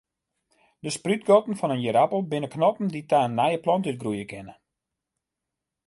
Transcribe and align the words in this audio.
De 0.83 0.89
sprútgatten 0.97 1.57
fan 1.59 1.75
in 1.75 1.85
ierappel 1.87 2.21
binne 2.31 2.49
knoppen 2.53 2.87
dy't 2.91 3.09
ta 3.11 3.19
in 3.27 3.37
nije 3.39 3.63
plant 3.63 3.89
útgroeie 3.91 4.25
kinne. 4.31 4.53